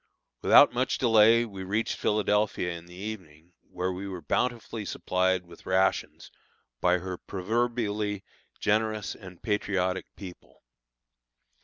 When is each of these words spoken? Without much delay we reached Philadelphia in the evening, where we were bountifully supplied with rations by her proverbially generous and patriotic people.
Without 0.41 0.73
much 0.73 0.97
delay 0.97 1.45
we 1.45 1.61
reached 1.63 1.95
Philadelphia 1.95 2.71
in 2.73 2.87
the 2.87 2.95
evening, 2.95 3.53
where 3.69 3.91
we 3.93 4.07
were 4.07 4.23
bountifully 4.23 4.83
supplied 4.83 5.45
with 5.45 5.67
rations 5.67 6.31
by 6.79 6.97
her 6.97 7.19
proverbially 7.19 8.23
generous 8.59 9.13
and 9.13 9.43
patriotic 9.43 10.07
people. 10.15 10.63